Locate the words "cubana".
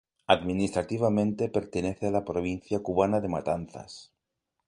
2.79-3.21